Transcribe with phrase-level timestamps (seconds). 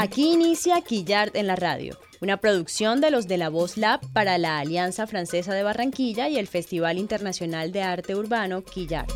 [0.00, 4.38] Aquí inicia Quillart en la radio, una producción de los de la Voz Lab para
[4.38, 9.10] la Alianza Francesa de Barranquilla y el Festival Internacional de Arte Urbano Quillart.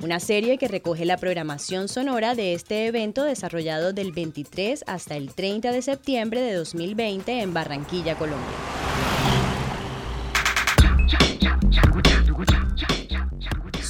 [0.00, 5.32] Una serie que recoge la programación sonora de este evento desarrollado del 23 hasta el
[5.32, 8.83] 30 de septiembre de 2020 en Barranquilla, Colombia.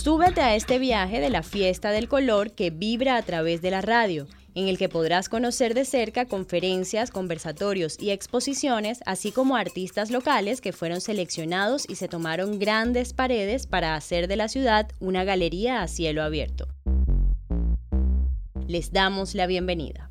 [0.04, 3.80] Súbete a este viaje de la fiesta del color que vibra a través de la
[3.80, 10.10] radio, en el que podrás conocer de cerca conferencias, conversatorios y exposiciones, así como artistas
[10.10, 15.24] locales que fueron seleccionados y se tomaron grandes paredes para hacer de la ciudad una
[15.24, 16.68] galería a cielo abierto.
[18.68, 20.10] Les damos la bienvenida.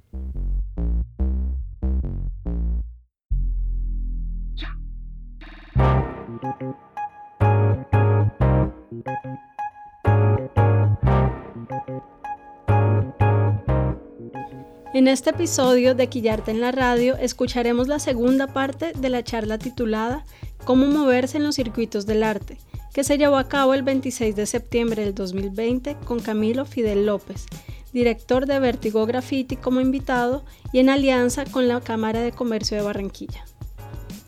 [14.94, 19.58] En este episodio de Quillarte en la Radio escucharemos la segunda parte de la charla
[19.58, 20.24] titulada
[20.66, 22.60] Cómo moverse en los circuitos del arte,
[22.94, 27.48] que se llevó a cabo el 26 de septiembre del 2020 con Camilo Fidel López,
[27.92, 32.84] director de Vertigo Graffiti como invitado y en alianza con la Cámara de Comercio de
[32.84, 33.46] Barranquilla.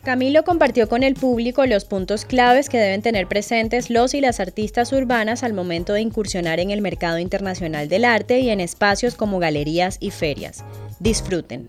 [0.06, 4.38] Camilo compartió con el público los puntos claves que deben tener presentes los y las
[4.38, 9.16] artistas urbanas al momento de incursionar en el mercado internacional del arte y en espacios
[9.16, 10.64] como galerías y ferias.
[11.00, 11.68] Disfruten.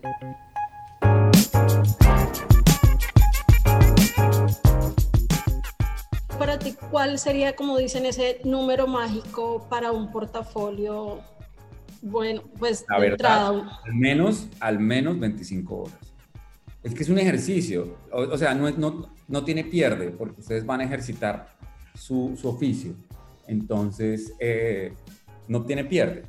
[6.38, 11.22] Para ti, ¿cuál sería, como dicen, ese número mágico para un portafolio?
[12.02, 13.80] Bueno, pues de entrada.
[13.84, 16.07] Al menos, al menos 25 horas.
[16.82, 20.80] Es que es un ejercicio, o, sea, no, no, no, tiene pierde, porque ustedes van
[20.80, 21.48] a ejercitar
[21.94, 22.94] su, oficio.
[23.48, 24.92] Entonces, eh,
[25.48, 26.24] no tiene pierde.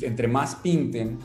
[0.00, 1.18] Entre más pinten,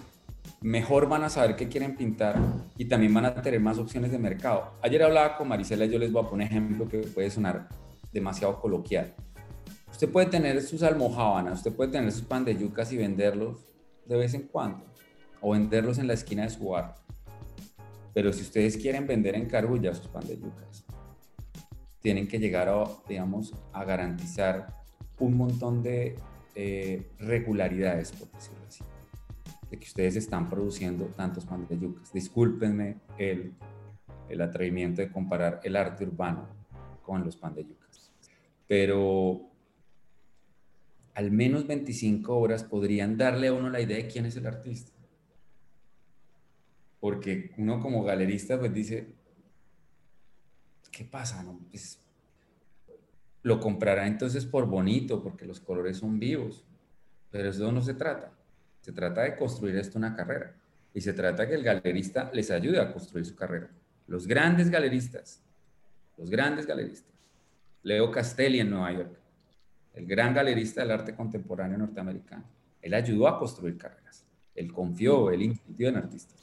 [0.62, 2.36] mejor van a saber qué quieren pintar
[2.78, 4.74] y también van a tener más opciones de mercado.
[4.82, 7.70] Ayer hablaba con Marisela y yo les voy a poner un ejemplo que puede sonar
[8.12, 9.14] demasiado coloquial.
[9.90, 13.66] Usted puede tener sus almohábanas, usted puede tener sus pan de yucas y venderlos
[14.06, 14.86] de vez en cuando
[15.40, 16.96] o venderlos en la esquina de su bar
[18.14, 20.86] pero si ustedes quieren vender en Carulla sus pan de yucas,
[22.02, 24.74] tienen que llegar a, digamos, a garantizar
[25.20, 26.16] un montón de
[26.56, 28.84] eh, regularidades, por decirlo así,
[29.70, 32.12] de que ustedes están produciendo tantos pan de yucas.
[32.14, 33.54] Discúlpenme el,
[34.30, 36.48] el atrevimiento de comparar el arte urbano
[37.04, 38.12] con los pan de yucas,
[38.68, 39.42] pero
[41.14, 44.99] al menos 25 horas podrían darle a uno la idea de quién es el artista
[47.00, 49.14] porque uno como galerista pues dice,
[50.92, 51.46] ¿qué pasa?
[51.70, 52.00] Pues,
[53.42, 56.66] lo comprará entonces por bonito, porque los colores son vivos,
[57.32, 58.34] pero eso no se trata.
[58.82, 60.56] Se trata de construir esto una carrera
[60.94, 63.70] y se trata que el galerista les ayude a construir su carrera.
[64.08, 65.42] Los grandes galeristas,
[66.18, 67.14] los grandes galeristas.
[67.84, 69.18] Leo Castelli en Nueva York,
[69.94, 72.44] el gran galerista del arte contemporáneo norteamericano.
[72.82, 74.26] Él ayudó a construir carreras.
[74.56, 76.39] Él confió, él invirtió en artistas.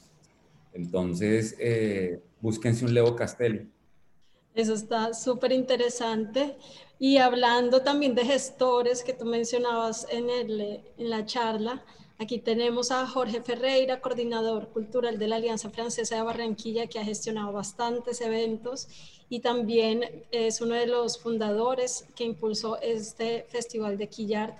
[0.76, 3.68] Entonces, eh, búsquense un Leo Castelli.
[4.54, 6.56] Eso está súper interesante.
[6.98, 11.82] Y hablando también de gestores que tú mencionabas en, el, en la charla,
[12.18, 17.04] aquí tenemos a Jorge Ferreira, coordinador cultural de la Alianza Francesa de Barranquilla, que ha
[17.04, 18.88] gestionado bastantes eventos
[19.28, 24.56] y también es uno de los fundadores que impulsó este festival de Quillart.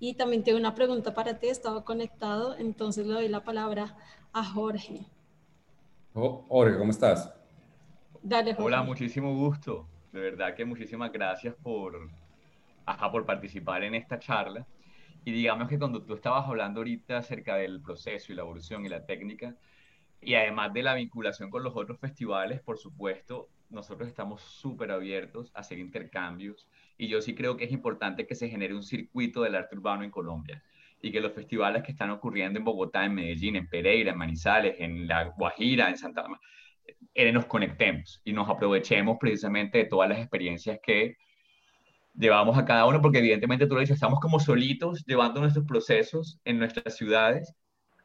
[0.00, 3.96] Y también tengo una pregunta para ti, estaba conectado, entonces le doy la palabra
[4.32, 5.06] a Jorge.
[6.20, 7.32] Oh, Jorge, ¿cómo estás?
[8.20, 9.88] Dale, Hola, muchísimo gusto.
[10.10, 12.10] De verdad que muchísimas gracias por,
[12.84, 14.66] ajá, por participar en esta charla.
[15.24, 18.88] Y digamos que cuando tú estabas hablando ahorita acerca del proceso y la evolución y
[18.88, 19.54] la técnica,
[20.20, 25.52] y además de la vinculación con los otros festivales, por supuesto, nosotros estamos súper abiertos
[25.54, 26.68] a hacer intercambios.
[26.96, 30.02] Y yo sí creo que es importante que se genere un circuito del arte urbano
[30.02, 30.64] en Colombia
[31.00, 34.76] y que los festivales que están ocurriendo en Bogotá, en Medellín, en Pereira, en Manizales,
[34.78, 36.26] en La Guajira, en Santa
[37.14, 41.16] eh, nos conectemos y nos aprovechemos precisamente de todas las experiencias que
[42.14, 46.40] llevamos a cada uno, porque evidentemente tú lo dices, estamos como solitos llevando nuestros procesos
[46.44, 47.54] en nuestras ciudades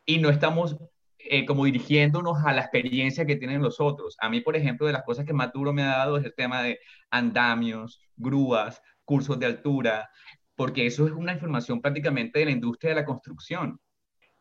[0.05, 0.77] y no estamos
[1.17, 4.15] eh, como dirigiéndonos a la experiencia que tienen los otros.
[4.19, 6.35] A mí, por ejemplo, de las cosas que más duro me ha dado es el
[6.35, 6.79] tema de
[7.09, 10.09] andamios, grúas, cursos de altura,
[10.55, 13.79] porque eso es una información prácticamente de la industria de la construcción.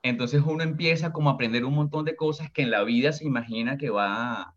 [0.03, 3.25] Entonces uno empieza como a aprender un montón de cosas que en la vida se
[3.25, 4.55] imagina que va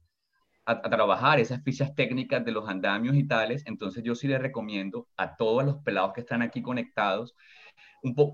[0.65, 3.63] a, trabajar, esas fichas técnicas de los andamios y tales.
[3.67, 7.35] Entonces yo sí les recomiendo a todos los pelados que están aquí conectados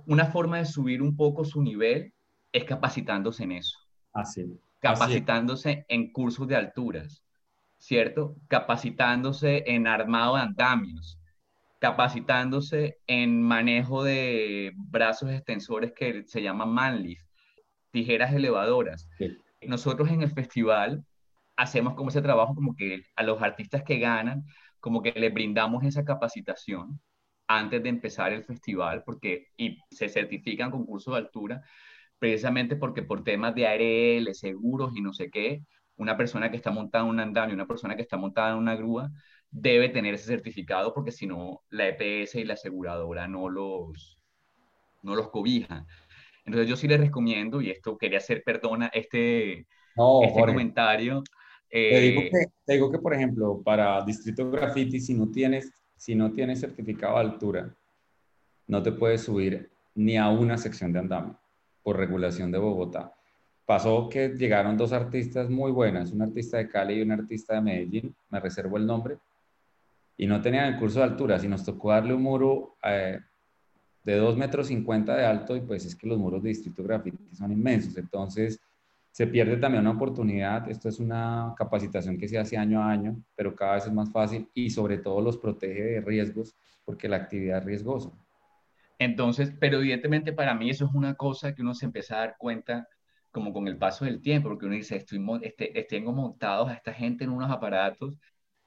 [0.06, 2.14] una forma de subir un poco su nivel
[2.52, 3.78] es capacitándose en eso.
[4.14, 4.60] Así.
[4.80, 7.24] Capacitándose en cursos de alturas,
[7.78, 8.36] ¿cierto?
[8.48, 11.20] Capacitándose en armado de andamios,
[11.82, 17.26] capacitándose en manejo de brazos extensores que se llaman manlift,
[17.90, 19.10] tijeras elevadoras.
[19.64, 21.04] Nosotros en el festival
[21.58, 24.46] hacemos como ese trabajo como que a los artistas que ganan,
[24.80, 27.02] como que les brindamos esa capacitación
[27.48, 31.64] antes de empezar el festival, porque y se certifican con curso de altura,
[32.20, 35.64] precisamente porque por temas de ARL, seguros y no sé qué,
[35.96, 38.76] una persona que está montada en un andamio, una persona que está montada en una
[38.76, 39.10] grúa,
[39.52, 44.18] debe tener ese certificado porque si no, la EPS y la aseguradora no los,
[45.04, 45.86] no los cobijan.
[46.46, 51.24] Entonces yo sí les recomiendo, y esto quería hacer, perdona, este, este comentario.
[51.70, 55.72] te, digo eh, que, te digo que, por ejemplo, para Distrito Graffiti, si no tienes
[56.02, 57.76] si no tienes certificado de altura,
[58.66, 61.40] no te puedes subir ni a una sección de andamio
[61.84, 63.14] por regulación de Bogotá.
[63.68, 67.62] Pasó que llegaron dos artistas muy buenas, un artista de Cali y un artista de
[67.62, 69.20] Medellín, me reservo el nombre,
[70.22, 73.20] y no tenían el curso de altura, si nos tocó darle un muro eh,
[74.04, 77.18] de 2 metros 50 de alto, y pues es que los muros de Distrito Graffiti
[77.34, 78.62] son inmensos, entonces
[79.10, 80.70] se pierde también una oportunidad.
[80.70, 84.12] Esto es una capacitación que se hace año a año, pero cada vez es más
[84.12, 88.12] fácil y sobre todo los protege de riesgos porque la actividad es riesgosa.
[89.00, 92.36] Entonces, pero evidentemente para mí eso es una cosa que uno se empieza a dar
[92.38, 92.88] cuenta
[93.32, 96.94] como con el paso del tiempo, porque uno dice, estoy, este, tengo montados a esta
[96.94, 98.20] gente en unos aparatos,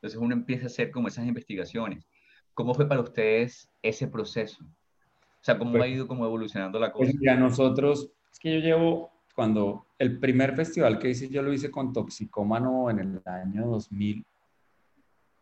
[0.04, 2.06] entonces uno empieza a hacer como esas investigaciones.
[2.52, 4.62] ¿Cómo fue para ustedes ese proceso?
[4.62, 7.10] O sea, ¿cómo pues ha ido como evolucionando la cosa?
[7.10, 11.54] Pues ya nosotros, es que yo llevo cuando el primer festival que hice yo lo
[11.54, 14.26] hice con Toxicómano en el año 2000,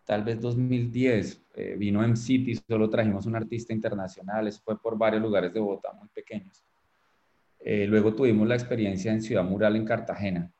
[0.04, 4.96] tal vez 2010, eh, vino en City, solo trajimos un artista internacional, eso fue por
[4.96, 6.64] varios lugares de Bogotá muy pequeños.
[7.58, 10.52] Eh, luego tuvimos la experiencia en Ciudad Mural en Cartagena,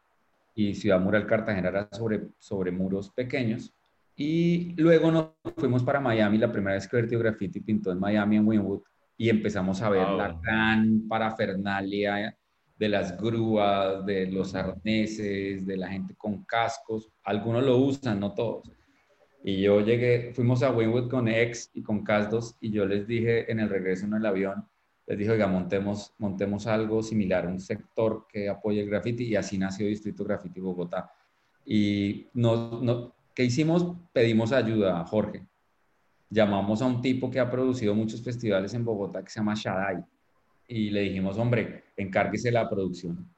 [0.57, 3.73] y Ciudad Mural Cartagena era sobre, sobre muros pequeños.
[4.17, 8.37] Y luego nos fuimos para Miami, la primera vez que Vertigo Graffiti pintó en Miami,
[8.37, 8.83] en Winwood,
[9.17, 12.37] y empezamos a ver la gran parafernalia
[12.79, 17.11] de las grúas, de los arneses, de la gente con cascos.
[17.23, 18.69] Algunos lo usan, no todos.
[19.45, 23.51] Y yo llegué, fuimos a Winwood con ex y con Casdos y yo les dije
[23.51, 24.69] en el regreso en el avión,
[25.07, 29.59] les dije, oiga, montemos, montemos algo similar, un sector que apoye el graffiti y así
[29.59, 31.13] nació Distrito Graffiti Bogotá.
[31.65, 33.97] Y no, no, ¿qué hicimos?
[34.13, 35.47] Pedimos ayuda Jorge.
[36.31, 40.03] Llamamos a un tipo que ha producido muchos festivales en Bogotá que se llama Shaddai
[40.67, 43.29] y le dijimos, hombre, encárguese la producción.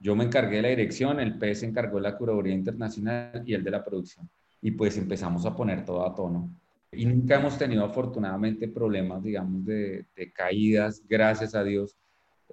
[0.00, 3.52] Yo me encargué de la dirección, el PS se encargó de la curaduría internacional y
[3.52, 4.30] el de la producción.
[4.62, 6.50] Y pues empezamos a poner todo a tono.
[6.92, 11.96] Y nunca hemos tenido afortunadamente problemas, digamos, de, caídas, gracias a Dios.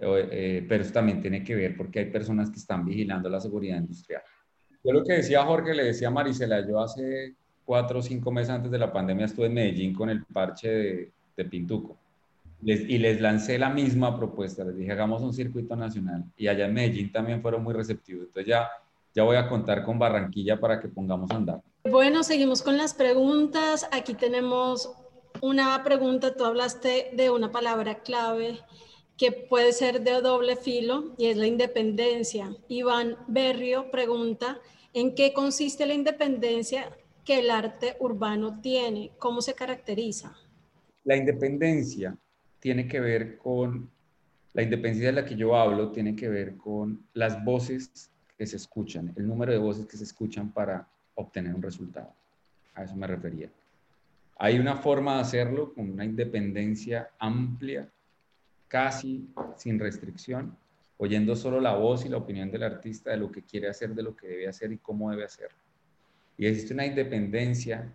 [0.01, 3.77] Eh, pero eso también tiene que ver porque hay personas que están vigilando la seguridad
[3.77, 4.23] industrial.
[4.85, 7.33] Yo lo que decía Jorge, le decía a Marisela, yo hace
[7.65, 11.11] cuatro o cinco meses antes de la pandemia estuve en Medellín con el parche de,
[11.35, 11.97] de Pintuco
[12.65, 16.23] y les lancé la misma propuesta, les dije, hagamos un circuito nacional.
[16.35, 18.25] Y allá en Medellín también fueron muy receptivos.
[18.25, 18.69] Entonces ya,
[19.13, 21.61] ya voy a contar con Barranquilla para que pongamos a andar.
[21.83, 23.87] Bueno, seguimos con las preguntas.
[23.91, 24.91] Aquí tenemos
[25.41, 26.35] una pregunta.
[26.35, 28.59] Tú hablaste de una palabra clave
[29.15, 32.55] que puede ser de doble filo y es la independencia.
[32.67, 34.59] Iván Berrio pregunta,
[34.95, 36.89] ¿en qué consiste la independencia
[37.25, 39.11] que el arte urbano tiene?
[39.19, 40.35] ¿Cómo se caracteriza?
[41.03, 42.17] La independencia
[42.59, 43.91] tiene que ver con,
[44.53, 48.55] la independencia de la que yo hablo, tiene que ver con las voces que se
[48.55, 52.13] escuchan, el número de voces que se escuchan para obtener un resultado.
[52.73, 53.49] A eso me refería.
[54.37, 57.89] Hay una forma de hacerlo con una independencia amplia,
[58.69, 60.57] casi sin restricción,
[60.97, 64.03] oyendo solo la voz y la opinión del artista de lo que quiere hacer, de
[64.03, 65.57] lo que debe hacer y cómo debe hacerlo.
[66.37, 67.93] Y existe una independencia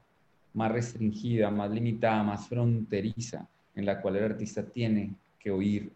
[0.53, 5.91] más restringida, más limitada, más fronteriza, en la cual el artista tiene que oír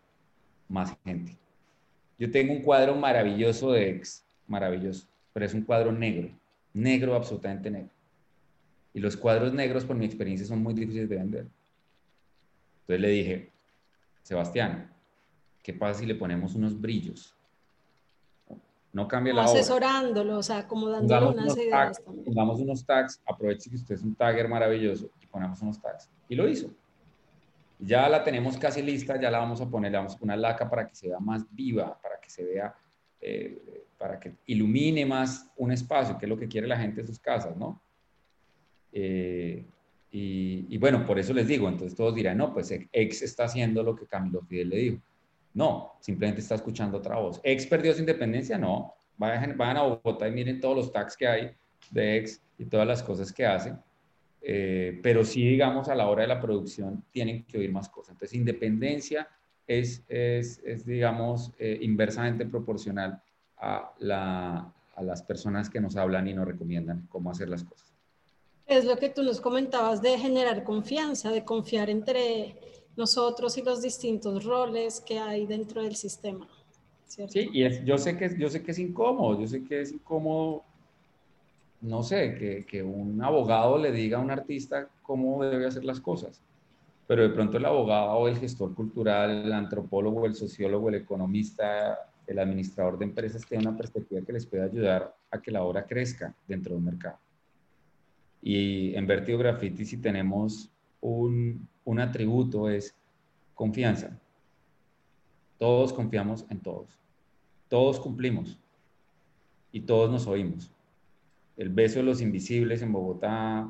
[0.68, 1.36] más gente.
[2.18, 6.30] Yo tengo un cuadro maravilloso de ex, maravilloso, pero es un cuadro negro,
[6.72, 7.90] negro, absolutamente negro.
[8.92, 11.46] Y los cuadros negros, por mi experiencia, son muy difíciles de vender.
[12.82, 13.50] Entonces le dije,
[14.22, 14.93] Sebastián,
[15.64, 17.34] ¿qué pasa si le ponemos unos brillos?
[18.92, 22.26] No cambia la asesorándolo, o sea, como dándole unas ideas también.
[22.26, 26.08] Pongamos unos tags, aproveche que usted es un tagger maravilloso y ponemos unos tags.
[26.28, 26.70] Y lo hizo.
[27.80, 30.48] Ya la tenemos casi lista, ya la vamos a poner, le vamos a poner una
[30.48, 32.72] laca para que se vea más viva, para que se vea,
[33.20, 37.06] eh, para que ilumine más un espacio, que es lo que quiere la gente en
[37.08, 37.82] sus casas, ¿no?
[38.92, 39.64] Eh,
[40.16, 43.96] Y, bueno, por eso les digo, entonces todos dirán, no, pues ex está haciendo lo
[43.96, 44.98] que Camilo Fidel le dijo.
[45.54, 47.40] No, simplemente está escuchando otra voz.
[47.42, 48.58] ¿Ex perdió su independencia?
[48.58, 48.94] No.
[49.16, 51.50] Vayan, vayan a Bogotá y miren todos los tags que hay
[51.90, 53.74] de ex y todas las cosas que hace.
[54.42, 58.14] Eh, pero sí, digamos, a la hora de la producción tienen que oír más cosas.
[58.14, 59.28] Entonces, independencia
[59.66, 63.22] es, es, es digamos, eh, inversamente proporcional
[63.56, 67.94] a, la, a las personas que nos hablan y nos recomiendan cómo hacer las cosas.
[68.66, 72.58] Es lo que tú nos comentabas de generar confianza, de confiar entre
[72.96, 76.48] nosotros y los distintos roles que hay dentro del sistema.
[77.06, 80.62] Sí, y yo, sé que, yo sé que es incómodo, yo sé que es incómodo,
[81.80, 86.00] no sé, que, que un abogado le diga a un artista cómo debe hacer las
[86.00, 86.40] cosas,
[87.06, 91.98] pero de pronto el abogado o el gestor cultural, el antropólogo, el sociólogo, el economista,
[92.26, 95.84] el administrador de empresas tiene una perspectiva que les puede ayudar a que la obra
[95.86, 97.18] crezca dentro de un mercado.
[98.42, 100.70] Y en Vertigo Graffiti si tenemos
[101.00, 102.94] un, un atributo es
[103.54, 104.18] confianza.
[105.58, 106.98] Todos confiamos en todos.
[107.68, 108.58] Todos cumplimos
[109.72, 110.72] y todos nos oímos.
[111.56, 113.68] El beso de los invisibles en Bogotá,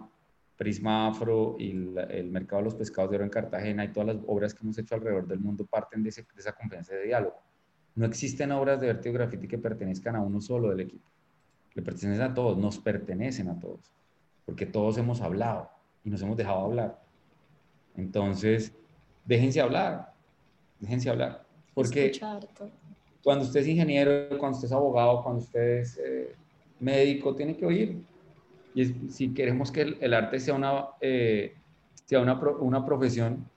[0.56, 4.25] Prisma Afro y el, Mercado de los Pescados de Oro en Cartagena y todas las
[4.26, 7.37] obras que hemos hecho alrededor del mundo parten de, esa confianza de diálogo.
[7.97, 11.09] No existen obras de Vertigo Graffiti que pertenezcan a uno solo del equipo.
[11.75, 13.94] Le pertenecen a todos, nos pertenecen a todos
[14.44, 15.71] porque todos hemos hablado
[16.04, 17.03] y nos hemos dejado hablar.
[17.96, 18.72] Entonces,
[19.24, 20.12] déjense hablar,
[20.80, 21.44] déjense hablar.
[21.74, 22.12] Porque
[23.22, 26.34] cuando usted es ingeniero, cuando usted es abogado, cuando usted es eh,
[26.80, 28.02] médico, tiene que oír.
[28.74, 31.54] Y si queremos que el, arte sea, una, eh,
[32.06, 33.48] sea una, una profesión,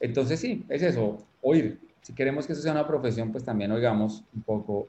[0.00, 1.80] entonces sí, es eso, oír.
[2.02, 4.88] Si queremos que eso sea una profesión, pues también oigamos un poco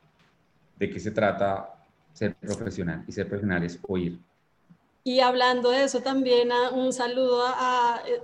[0.77, 1.73] de qué se trata
[2.13, 3.03] ser profesional.
[3.07, 4.19] Y ser profesional es oír.
[5.03, 8.21] Y hablando de eso también, un saludo a eh,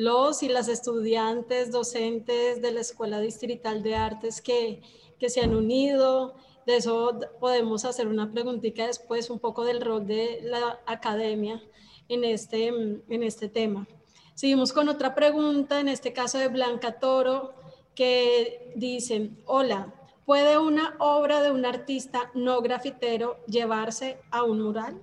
[0.00, 4.82] los y las estudiantes docentes de la Escuela Distrital de Artes que,
[5.18, 6.34] que se han unido.
[6.66, 11.62] De eso podemos hacer una preguntita después, un poco del rol de la academia
[12.08, 13.86] en este, en este tema.
[14.34, 17.52] Seguimos con otra pregunta, en este caso de Blanca Toro,
[17.94, 19.92] que dice, hola,
[20.24, 25.02] ¿puede una obra de un artista no grafitero llevarse a un mural?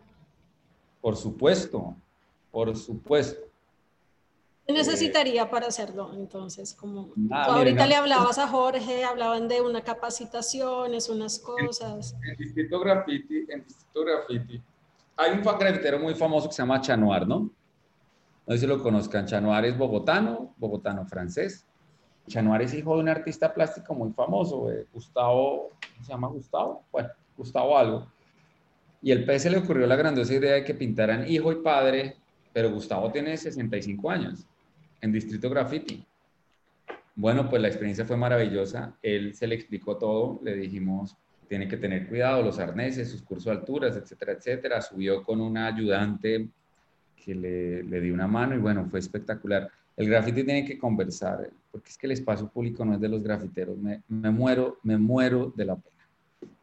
[1.02, 1.96] Por supuesto,
[2.52, 3.47] por supuesto.
[4.68, 6.12] ¿Qué necesitaría para hacerlo?
[6.14, 12.18] Entonces, como ahorita le hablabas a Jorge, hablaban de una capacitaciones, unas cosas.
[12.22, 14.62] En, Distrito Graffiti, en Distrito Graffiti,
[15.16, 17.50] hay un grafitero muy famoso que se llama Chanoir, ¿no?
[18.46, 19.26] No sé si lo conozcan.
[19.26, 21.66] Chanoir es bogotano, bogotano francés.
[22.28, 26.84] Chanoir es hijo de un artista plástico muy famoso, eh, Gustavo, ¿cómo se llama Gustavo?
[26.92, 27.08] Bueno,
[27.38, 28.12] Gustavo algo.
[29.02, 32.18] Y el PS le ocurrió la grandiosa idea de que pintaran hijo y padre,
[32.52, 34.46] pero Gustavo tiene 65 años
[35.08, 36.06] en Distrito Graffiti.
[37.16, 38.96] Bueno, pues la experiencia fue maravillosa.
[39.02, 40.40] Él se le explicó todo.
[40.44, 44.82] Le dijimos, tiene que tener cuidado, los arneses, sus cursos de alturas, etcétera, etcétera.
[44.82, 46.50] Subió con una ayudante
[47.16, 49.70] que le, le dio una mano y bueno, fue espectacular.
[49.96, 53.24] El graffiti tiene que conversar, porque es que el espacio público no es de los
[53.24, 53.76] grafiteros.
[53.78, 55.96] Me, muero, me muero de la pena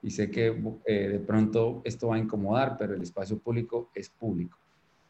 [0.03, 4.09] y sé que eh, de pronto esto va a incomodar, pero el espacio público es
[4.09, 4.57] público.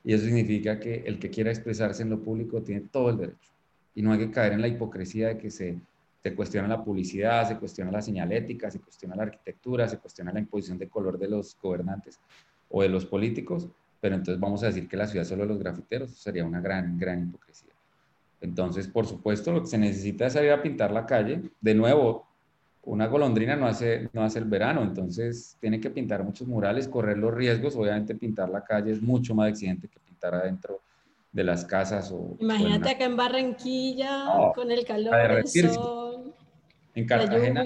[0.05, 3.51] Y eso significa que el que quiera expresarse en lo público tiene todo el derecho.
[3.95, 5.81] Y no hay que caer en la hipocresía de que se,
[6.23, 10.41] se cuestiona la publicidad, se cuestiona la señalética, se cuestiona la arquitectura, se cuestiona la
[10.41, 12.21] imposición de color de los gobernantes
[12.69, 13.69] o de los políticos,
[14.01, 16.99] pero entonces vamos a decir que la ciudad solo de los grafiteros, sería una gran,
[16.99, 17.73] gran hipocresía.
[18.41, 21.41] Entonces, por supuesto, lo que se necesita es salir a pintar la calle.
[21.63, 22.27] De nuevo,
[22.87, 27.19] una golondrina no hace, no hace el verano, entonces tiene que pintar muchos murales, correr
[27.19, 30.81] los riesgos, obviamente pintar la calle es mucho más exigente que pintar adentro
[31.33, 32.11] de las casas.
[32.13, 36.33] O, Imagínate acá en Barranquilla, con el calor, el sol,
[36.95, 37.65] En Cartagena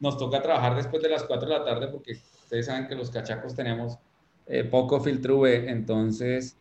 [0.00, 3.10] nos toca trabajar después de las 4 de la tarde porque ustedes saben que los
[3.10, 3.98] cachacos tenemos
[4.46, 6.56] eh, poco filtro UV, entonces,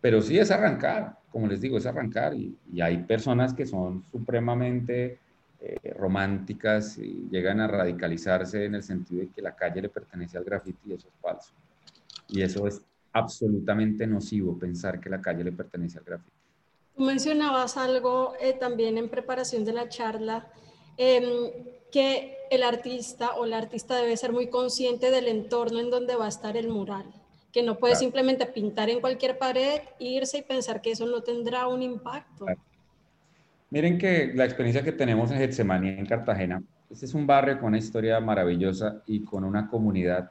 [0.00, 4.02] pero sí es arrancar, como les digo, es arrancar y, y hay personas que son
[4.10, 5.18] supremamente
[5.68, 10.38] eh, románticas y llegan a radicalizarse en el sentido de que la calle le pertenece
[10.38, 11.52] al graffiti y eso es falso.
[12.28, 12.80] Y eso es
[13.12, 16.36] absolutamente nocivo pensar que la calle le pertenece al graffiti.
[16.94, 20.48] Tú mencionabas algo eh, también en preparación de la charla,
[20.96, 21.50] em,
[21.90, 26.26] que el artista o la artista debe ser muy consciente del entorno en donde va
[26.26, 27.12] a estar el mural,
[27.52, 31.66] que no puede simplemente pintar en cualquier pared, irse y pensar que eso no tendrá
[31.66, 32.46] un impacto.
[33.70, 37.68] Miren que la experiencia que tenemos en Getsemani, en Cartagena, este es un barrio con
[37.68, 40.30] una historia maravillosa y con una comunidad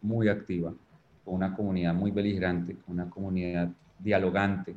[0.00, 0.72] muy activa,
[1.24, 3.68] con una comunidad muy beligerante, con una comunidad
[3.98, 4.74] dialogante,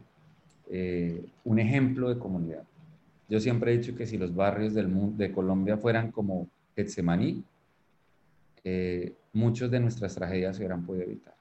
[0.70, 2.64] eh, un ejemplo de comunidad.
[3.30, 7.42] Yo siempre he dicho que si los barrios de Colombia fueran como Getsemaní,
[8.66, 11.36] eh, muchos de nuestras tragedias se hubieran podido evitar.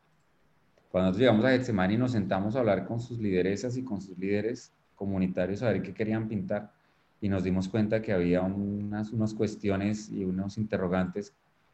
[0.92, 4.16] Cuando nosotros llegamos a Getsemaní nos sentamos a hablar con sus lideresas y con sus
[4.16, 6.72] líderes comunitarios a ver qué querían pintar
[7.20, 11.32] y nos dimos cuenta que había unas, unas cuestiones y unos interrogantes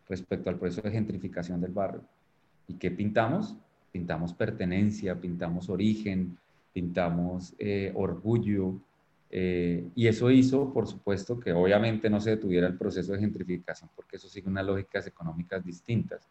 [0.09, 2.03] respecto al proceso de gentrificación del barrio.
[2.69, 3.57] ¿Y qué pintamos?
[3.91, 6.37] Pintamos pertenencia, pintamos origen,
[6.73, 8.79] pintamos eh, orgullo,
[9.35, 13.89] eh, y eso hizo, por supuesto, que obviamente no se detuviera el proceso de gentrificación,
[13.97, 16.29] porque eso sigue unas lógicas económicas distintas,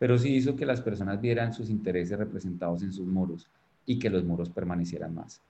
[0.00, 3.48] pero sí hizo que las personas vieran sus intereses representados en sus muros
[3.86, 5.40] y que los muros permanecieran más.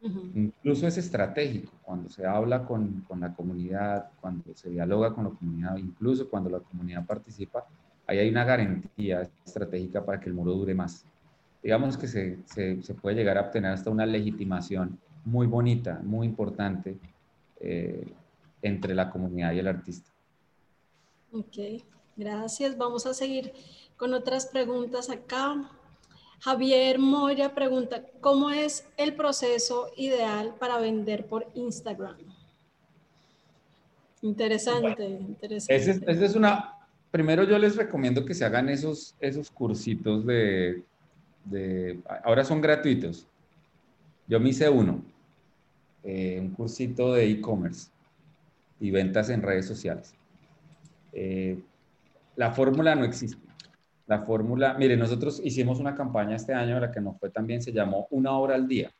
[0.00, 5.30] Incluso es estratégico cuando se habla con, con, la comunidad, cuando se dialoga con la
[5.30, 7.66] comunidad, incluso cuando la comunidad participa,
[8.06, 11.04] ahí hay una garantía estratégica para que el muro dure más.
[11.62, 16.26] Digamos que se, se, se puede llegar a obtener hasta una legitimación muy bonita, muy
[16.26, 16.96] importante
[17.60, 18.06] eh,
[18.62, 20.10] entre la comunidad y el artista.
[21.32, 21.82] Ok,
[22.16, 22.76] gracias.
[22.78, 23.52] Vamos a seguir
[23.96, 25.70] con otras preguntas acá.
[26.40, 32.16] Javier Moya pregunta, ¿cómo es el proceso ideal para vender por Instagram?
[34.22, 36.00] Interesante, interesante.
[36.10, 36.76] Esa es, una,
[37.10, 40.82] primero yo les recomiendo que se hagan esos, esos cursitos de,
[41.44, 43.26] de ahora son gratuitos.
[44.26, 45.02] Yo me hice uno,
[46.04, 47.90] eh, un cursito de e-commerce
[48.80, 50.14] y ventas en redes sociales.
[51.12, 51.58] Eh,
[52.36, 53.47] la fórmula no existe.
[54.08, 57.72] La fórmula, mire, nosotros hicimos una campaña este año, la que nos fue también, se
[57.72, 58.90] llamó Una hora al día.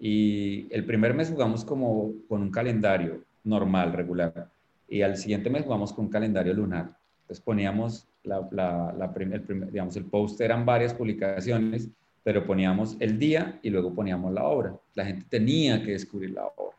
[0.00, 4.50] Y el primer mes jugamos como con un calendario normal, regular.
[4.88, 6.96] Y al siguiente mes jugamos con un calendario lunar.
[7.22, 11.88] Entonces poníamos la, la, el, digamos, el post eran varias publicaciones,
[12.24, 14.76] pero poníamos el día y luego poníamos la obra.
[14.94, 16.76] La gente tenía que descubrir la obra.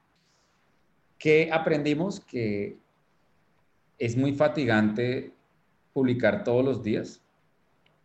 [1.18, 2.20] ¿Qué aprendimos?
[2.20, 2.76] Que
[3.98, 5.32] es muy fatigante
[5.94, 7.22] publicar todos los días,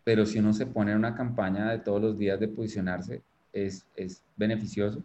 [0.05, 3.23] pero si uno se pone en una campaña de todos los días de posicionarse,
[3.53, 5.03] es, es beneficioso.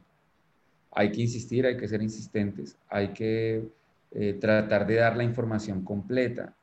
[0.91, 3.67] Hay que insistir, hay que ser insistentes, hay que
[4.11, 6.55] eh, tratar de dar la información completa.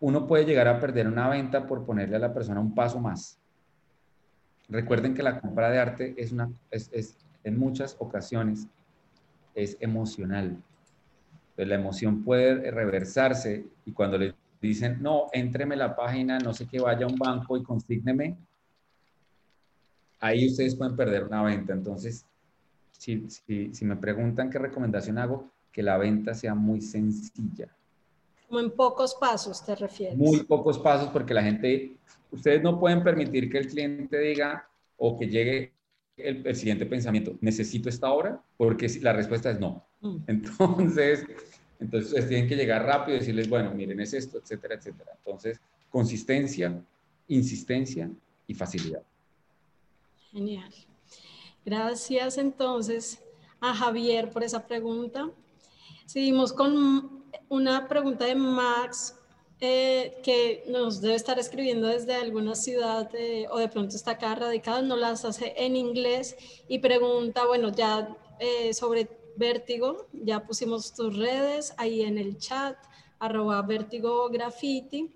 [0.00, 3.38] Uno puede llegar a perder una venta por ponerle a la persona un paso más.
[4.68, 8.66] Recuerden que la compra de arte es, una, es, es en muchas ocasiones
[9.54, 10.60] es emocional.
[11.56, 16.80] La emoción puede reversarse y cuando le dicen, no, entreme la página, no sé qué,
[16.80, 18.36] vaya a un banco y consígneme,
[20.20, 21.72] ahí ustedes pueden perder una venta.
[21.72, 22.26] Entonces,
[22.92, 27.68] si, si, me preguntan qué recomendación hago, que la venta sea muy sencilla.
[28.48, 30.16] Como en pocos pasos te refieres.
[30.16, 31.96] Muy pocos pasos porque la gente,
[32.30, 35.72] ustedes no pueden permitir que el cliente diga o que llegue
[36.16, 39.84] el, el siguiente pensamiento, necesito esta obra, porque la respuesta es no.
[40.00, 40.16] Mm.
[40.28, 41.26] Entonces,
[41.84, 45.12] entonces, ustedes tienen que llegar rápido y decirles, bueno, miren, es esto, etcétera, etcétera.
[45.18, 46.82] Entonces, consistencia,
[47.28, 48.10] insistencia
[48.46, 49.02] y facilidad.
[50.32, 50.72] Genial.
[51.64, 53.22] Gracias entonces
[53.60, 55.30] a Javier por esa pregunta.
[56.06, 59.14] Seguimos con una pregunta de Max
[59.60, 64.34] eh, que nos debe estar escribiendo desde alguna ciudad eh, o de pronto está acá
[64.34, 66.34] radicado, no las hace en inglés
[66.66, 68.08] y pregunta, bueno, ya
[68.40, 72.76] eh, sobre Vértigo, ya pusimos tus redes ahí en el chat,
[73.18, 75.10] arroba Vértigo Graffiti.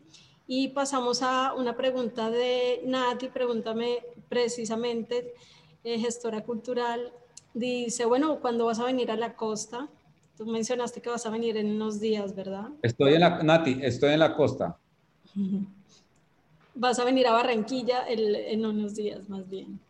[0.47, 5.35] Y pasamos a una pregunta de Nati, pregúntame precisamente,
[5.85, 7.13] eh, gestora cultural,
[7.53, 9.89] dice, bueno, ¿cuándo vas a venir a la costa?
[10.37, 12.69] Tú mencionaste que vas a venir en unos días, ¿verdad?
[12.83, 14.79] Estoy en la, Nati, estoy en la costa.
[16.81, 19.81] Vas a venir a Barranquilla en unos días, más bien.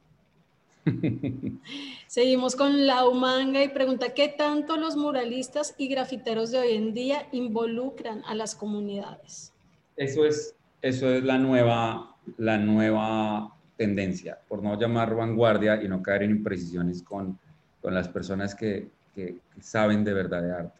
[2.07, 6.94] Seguimos con la Umanga y pregunta, ¿qué tanto los muralistas y grafiteros de hoy en
[6.94, 9.53] día involucran a las comunidades?
[9.96, 16.03] Eso es, eso es la, nueva, la nueva tendencia, por no llamar vanguardia y no
[16.03, 17.38] caer en imprecisiones con,
[17.81, 20.79] con las personas que, que, saben de verdad de arte.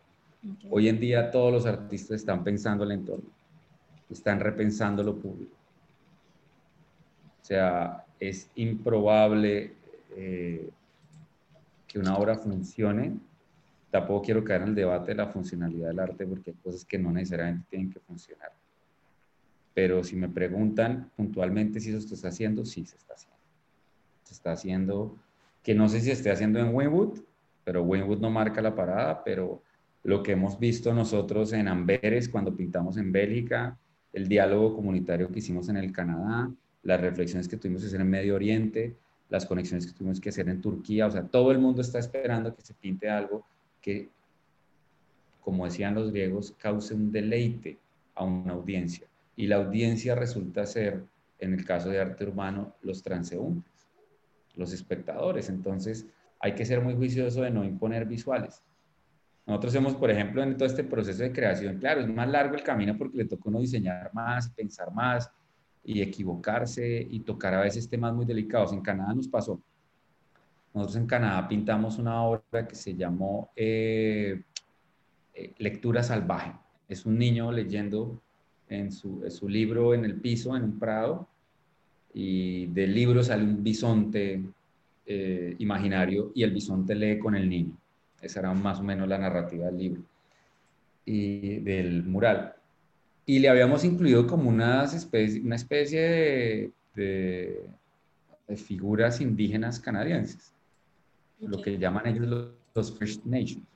[0.71, 3.29] Hoy en día todos los artistas están pensando el entorno,
[4.09, 5.57] están repensando lo público.
[7.43, 9.73] O sea, es improbable
[10.21, 10.69] eh,
[11.87, 13.17] que una obra funcione,
[13.89, 16.99] tampoco quiero caer en el debate de la funcionalidad del arte porque hay cosas que
[16.99, 18.51] no necesariamente tienen que funcionar.
[19.75, 23.39] Pero si me preguntan puntualmente si eso se está haciendo, sí se está haciendo.
[24.25, 25.17] Se está haciendo,
[25.63, 27.21] que no sé si se esté haciendo en Winwood,
[27.63, 29.63] pero Winwood no marca la parada, pero
[30.03, 33.79] lo que hemos visto nosotros en Amberes cuando pintamos en Bélgica,
[34.13, 36.51] el diálogo comunitario que hicimos en el Canadá,
[36.83, 38.97] las reflexiones que tuvimos en el Medio Oriente,
[39.29, 42.55] las conexiones que tuvimos que hacer en Turquía, o sea, todo el mundo está esperando
[42.55, 43.45] que se pinte algo
[43.81, 44.11] que,
[45.41, 47.79] como decían los griegos, cause un deleite
[48.15, 49.07] a una audiencia.
[49.37, 51.05] Y la audiencia resulta ser,
[51.39, 53.89] en el caso de arte urbano, los transeúntes,
[54.55, 55.49] los espectadores.
[55.49, 56.07] Entonces,
[56.41, 58.63] hay que ser muy juicioso de no imponer visuales.
[59.47, 62.63] Nosotros hemos, por ejemplo, en todo este proceso de creación, claro, es más largo el
[62.63, 65.31] camino porque le toca uno diseñar más, pensar más,
[65.89, 68.75] y equivocarse y tocar a veces temas muy delicados.
[68.75, 69.59] En Canadá nos pasó.
[70.75, 74.43] Nosotros en Canadá pintamos una obra que se llamó eh,
[75.33, 76.53] eh, Lectura Salvaje.
[76.87, 78.21] Es un niño leyendo
[78.69, 81.27] en su, libro en el piso, en un prado,
[82.13, 84.45] y del libro sale un bisonte
[85.07, 87.73] eh, imaginario y el bisonte lee con el niño.
[88.21, 90.03] Esa era más o menos la narrativa del libro
[91.07, 92.58] y del mural
[93.29, 97.61] y le habíamos incluido como unas especie, una especie de,
[98.57, 100.55] figuras indígenas canadienses,
[101.39, 103.67] lo que llaman ellos los, First Nations.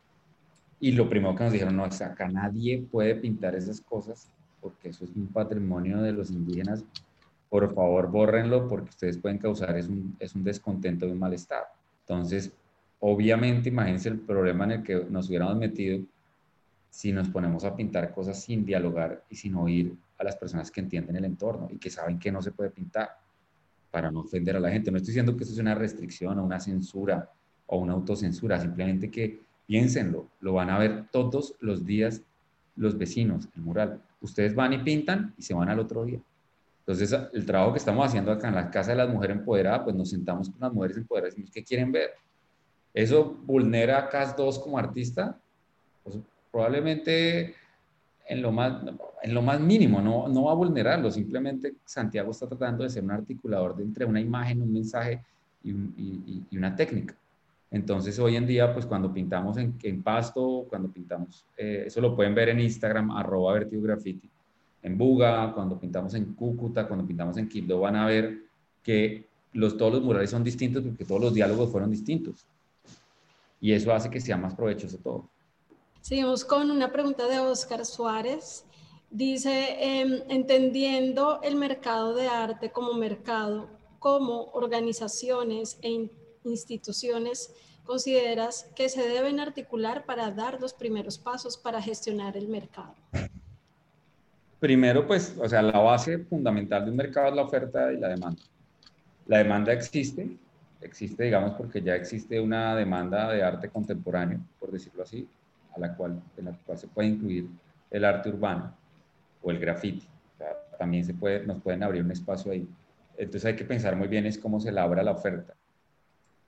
[0.80, 4.26] Y lo primero que nos dijeron, no, acá nadie puede pintar esas cosas
[4.58, 6.82] porque eso es un patrimonio de los indígenas.
[7.50, 11.64] Por favor, bórrenlo porque ustedes pueden causar es un, es un descontento y un malestar.
[12.06, 12.50] Entonces,
[13.00, 16.02] obviamente, imagínense el problema en el que nos hubiéramos metido
[16.92, 20.82] si nos ponemos a pintar cosas sin dialogar y sin oír a las personas que
[20.82, 23.16] entienden el entorno y que saben que no se puede pintar
[23.90, 24.90] para no ofender a la gente.
[24.90, 27.30] No estoy diciendo que eso es una restricción o una censura
[27.64, 32.20] o una autocensura, simplemente que piénsenlo, lo van a ver todos los días
[32.76, 34.02] los vecinos, el mural.
[34.20, 36.20] Ustedes van y pintan y se van al otro día.
[36.80, 39.96] Entonces, el trabajo que estamos haciendo acá en la Casa de las Mujeres Empoderadas, pues
[39.96, 42.10] nos sentamos con las mujeres empoderadas y decimos, ¿qué quieren ver?
[42.92, 45.40] ¿Eso vulnera a CAS 2 como artista?
[46.04, 46.18] Pues,
[46.52, 47.54] probablemente
[48.28, 48.82] en lo más,
[49.22, 53.02] en lo más mínimo, no, no va a vulnerarlo, simplemente Santiago está tratando de ser
[53.02, 55.20] un articulador entre una imagen, un mensaje
[55.64, 57.14] y, una técnica.
[57.70, 62.14] Entonces hoy en día, pues cuando pintamos en, en pasto, cuando pintamos, eh, eso lo
[62.14, 64.28] pueden ver en Instagram, arroba vertigo graffiti,
[64.82, 68.42] en Buga, cuando pintamos en Cúcuta, cuando pintamos en Quibdó, van a ver
[68.82, 72.44] que los, todos los murales son distintos porque todos los diálogos fueron distintos.
[73.60, 75.28] Y eso hace que sea más provechoso todo.
[76.02, 78.64] Seguimos con una pregunta de Oscar Suárez.
[79.08, 83.68] Dice, em, entendiendo el mercado de arte como mercado,
[84.00, 86.10] ¿cómo organizaciones e
[86.42, 92.96] instituciones consideras que se deben articular para dar los primeros pasos para gestionar el mercado?
[94.58, 98.08] Primero, pues, o sea, la base fundamental de un mercado es la oferta y la
[98.08, 98.42] demanda.
[99.28, 100.36] La demanda existe,
[100.80, 105.28] existe, digamos, porque ya existe una demanda de arte contemporáneo, por decirlo así,
[105.74, 107.48] a la cual, en la cual se puede incluir
[107.90, 108.74] el arte urbano
[109.42, 110.06] o el graffiti.
[110.78, 112.68] también se puede, nos pueden abrir un espacio ahí.
[113.16, 115.54] Entonces hay que pensar muy bien es cómo se labra la oferta,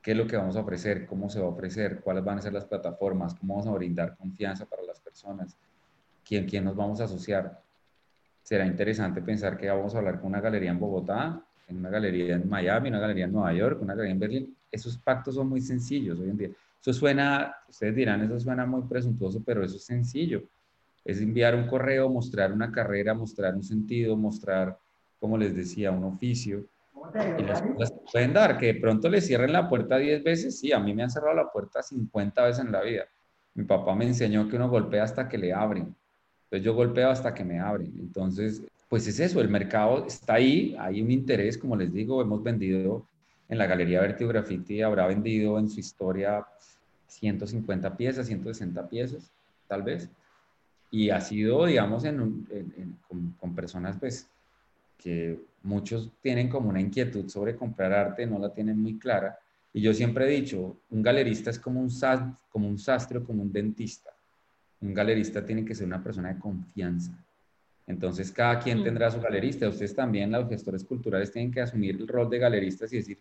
[0.02, 2.42] qué es lo que vamos a ofrecer, cómo se va a ofrecer, cuáles van a
[2.42, 5.56] ser las plataformas, cómo vamos a brindar confianza para las personas,
[6.24, 7.62] quién, quién nos vamos a asociar.
[8.42, 12.34] Será interesante pensar que vamos a hablar con una galería en Bogotá, en una galería
[12.34, 14.56] en Miami, una galería en Nueva York, una galería en Berlín.
[14.70, 16.50] Esos pactos son muy sencillos hoy en día.
[16.84, 20.42] Eso suena, ustedes dirán, eso suena muy presuntuoso, pero eso es sencillo.
[21.02, 24.76] Es enviar un correo, mostrar una carrera, mostrar un sentido, mostrar,
[25.18, 26.66] como les decía, un oficio.
[27.38, 30.58] Y las cosas pueden dar, que de pronto le cierren la puerta 10 veces.
[30.58, 33.04] Sí, a mí me han cerrado la puerta 50 veces en la vida.
[33.54, 35.96] Mi papá me enseñó que uno golpea hasta que le abren.
[36.44, 37.94] Entonces yo golpeo hasta que me abren.
[37.98, 42.42] Entonces, pues es eso, el mercado está ahí, hay un interés, como les digo, hemos
[42.42, 43.06] vendido
[43.48, 46.44] en la Galería Vertigo Graffiti, habrá vendido en su historia
[47.14, 49.32] 150 piezas, 160 piezas,
[49.68, 50.10] tal vez.
[50.90, 52.46] Y ha sido, digamos, en,
[53.38, 54.28] con, personas, pues,
[54.98, 59.38] que muchos tienen como una inquietud sobre comprar arte, no la tienen muy clara.
[59.72, 61.90] Y yo siempre he dicho, un galerista es como un,
[62.48, 64.10] como un sastre o como un dentista.
[64.80, 67.12] Un galerista tiene que ser una persona de confianza.
[67.86, 68.84] Entonces, cada quien mm.
[68.84, 69.68] tendrá su galerista.
[69.68, 73.18] Ustedes también, los gestores culturales, tienen que asumir el rol de galeristas y decir,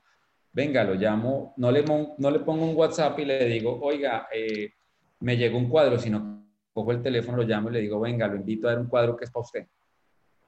[0.53, 4.71] venga, lo llamo, no le, no le pongo un WhatsApp y le digo, oiga, eh,
[5.19, 8.35] me llegó un cuadro, sino cojo el teléfono, lo llamo y le digo, venga, lo
[8.35, 9.67] invito a ver un cuadro que es para usted.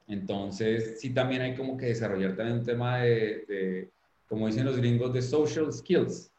[0.08, 3.90] Entonces, sí, también hay como que desarrollar también un tema de,
[4.28, 6.32] como dicen los gringos, de social skills.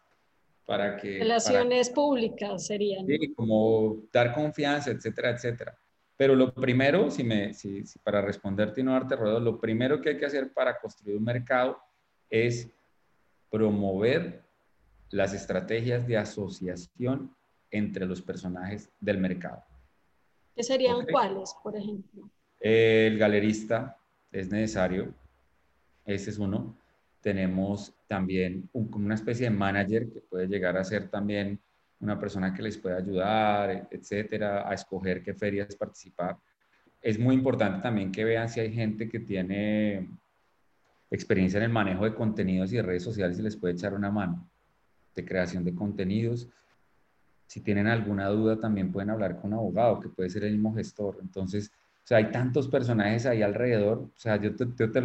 [0.64, 3.06] Para que, Relaciones públicas serían.
[3.06, 5.78] Sí, como dar confianza, etcétera, etcétera.
[6.16, 10.10] Pero lo primero, si me, si, para responderte y no darte ruedo, lo primero que
[10.10, 11.78] hay que hacer para construir un mercado
[12.28, 12.68] es
[13.50, 14.42] promover
[15.10, 17.34] las estrategias de asociación
[17.70, 19.62] entre los personajes del mercado.
[20.54, 22.30] ¿Qué serían cuáles, por ejemplo?
[22.60, 23.96] El galerista
[24.32, 25.14] es necesario,
[26.04, 26.76] ese es uno.
[27.20, 31.60] tenemos también como una especie de manager que puede llegar a ser también
[31.98, 36.36] una persona que les puede ayudar, etcétera, a escoger qué ferias participar.
[37.02, 40.08] Es muy importante también que vean si hay gente que tiene
[41.10, 44.10] experiencia en el manejo de contenidos y de redes sociales y les puede echar una
[44.10, 44.48] mano
[45.14, 46.48] de creación de contenidos.
[47.46, 50.74] Si tienen alguna duda, también pueden hablar con un abogado, que puede ser el mismo
[50.74, 51.18] gestor.
[51.20, 51.70] Entonces,
[52.04, 53.98] o sea, hay tantos personajes ahí alrededor.
[53.98, 54.50] O sea, yo,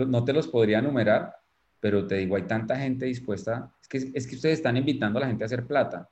[0.07, 1.35] no te los podría enumerar,
[1.79, 3.71] pero te digo, hay tanta gente dispuesta.
[3.81, 6.09] Es que, es que ustedes están invitando a la gente a hacer plata.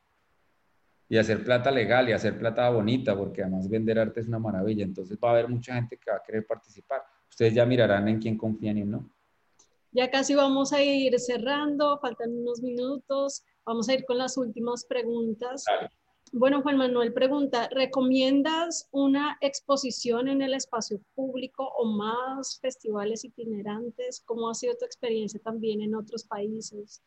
[1.12, 4.84] Y hacer plata legal y hacer plata bonita, porque además vender arte es una maravilla.
[4.84, 7.02] Entonces va a haber mucha gente que va a querer participar.
[7.28, 9.10] Ustedes ya mirarán en quién confían y no.
[9.92, 13.44] Ya casi vamos a ir cerrando, faltan unos minutos.
[13.66, 15.66] Vamos a ir con las últimas preguntas.
[16.32, 24.22] Bueno, Juan Manuel pregunta, ¿recomiendas una exposición en el espacio público o más festivales itinerantes?
[24.26, 27.02] ¿Cómo ha sido tu experiencia también en otros países?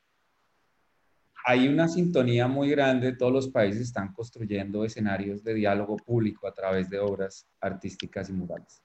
[1.45, 6.55] Hay una sintonía muy grande, todos los países están construyendo escenarios de diálogo público a
[6.55, 8.83] través de obras artísticas y murales.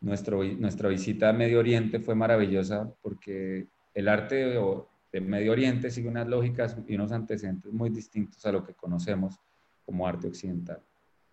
[0.00, 6.08] Nuestro, nuestra visita a Medio Oriente fue maravillosa porque el arte de, Medio Oriente sigue
[6.08, 9.40] unas lógicas y unos antecedentes muy distintos a lo que conocemos
[9.84, 10.80] como arte occidental.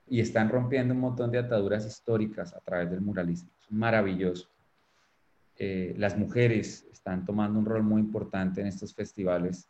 [0.08, 3.52] Y están rompiendo un montón de ataduras históricas a través del muralismo.
[3.62, 4.50] Es maravilloso.
[5.58, 9.70] Eh, las mujeres están tomando un rol muy importante en estos festivales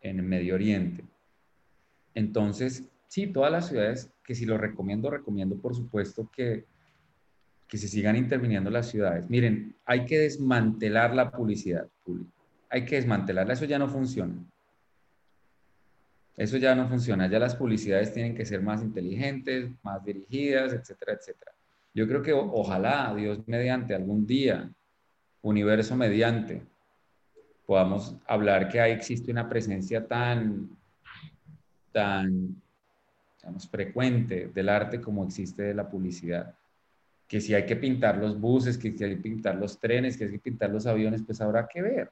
[0.00, 1.04] en el Medio Oriente.
[2.14, 6.66] Entonces, sí, todas las ciudades, que si lo recomiendo, recomiendo por supuesto que,
[7.74, 9.28] que se sigan interviniendo las ciudades.
[9.28, 12.30] Miren, hay que desmantelar la publicidad pública.
[12.68, 14.32] Hay que desmantelarla, eso ya no funciona.
[16.36, 21.14] Eso ya no funciona, ya las publicidades tienen que ser más inteligentes, más dirigidas, etcétera,
[21.14, 21.50] etcétera.
[21.92, 24.70] Yo creo que ojalá, Dios mediante, algún día,
[25.42, 26.62] universo mediante,
[27.66, 30.70] podamos hablar que ahí existe una presencia tan,
[31.90, 32.54] tan,
[33.40, 36.54] digamos, frecuente del arte como existe de la publicidad.
[37.34, 40.24] Que si hay que pintar los buses, que si hay que pintar los trenes, que
[40.24, 42.10] hay que pintar los aviones, pues habrá que ver.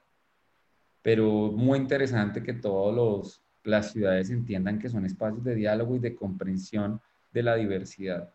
[1.01, 5.99] Pero muy interesante que todos los las ciudades entiendan que son espacios de diálogo y
[5.99, 7.01] de comprensión
[7.33, 8.33] de la diversidad.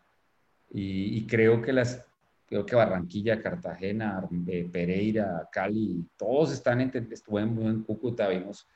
[0.70, 2.04] Y, creo que las,
[2.46, 8.66] creo que Barranquilla, Cartagena, eh, Pereira, Cali, todos están, en, estuve en, Cúcuta, vimos,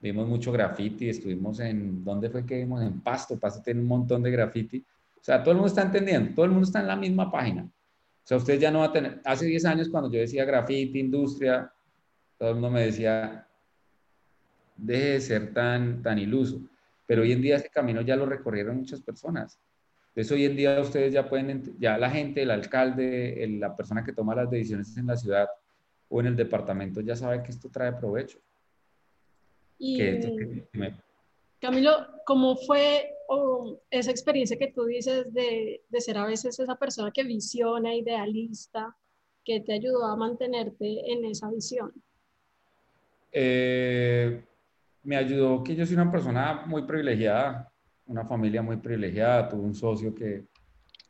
[0.00, 2.82] vimos mucho graffiti, estuvimos en, ¿dónde fue que vimos?
[2.82, 4.84] En Pasto, Pasto tiene un montón de graffiti.
[5.24, 7.62] O sea, todo el mundo está entendiendo, todo el mundo está en la misma página.
[7.62, 11.00] O sea, usted ya no va a tener, hace 10 años cuando yo decía graffiti,
[11.00, 11.72] industria,
[12.36, 13.48] todo el mundo me decía,
[14.76, 16.60] deje de ser tan, tan iluso.
[17.06, 19.58] Pero hoy en día ese camino ya lo recorrieron muchas personas.
[20.08, 24.12] Entonces hoy en día ustedes ya pueden, ya la gente, el alcalde, la persona que
[24.12, 25.48] toma las decisiones en la ciudad
[26.10, 28.38] o en el departamento ya sabe que esto trae provecho.
[29.78, 29.98] Y,
[31.58, 33.13] Camilo, ¿cómo fue
[33.90, 38.96] esa experiencia que tú dices de, de ser a veces esa persona que visiona, idealista,
[39.44, 41.92] que te ayudó a mantenerte en esa visión?
[43.30, 44.44] Eh,
[45.02, 47.70] me ayudó que yo soy una persona muy privilegiada,
[48.06, 50.46] una familia muy privilegiada, tuve un socio que,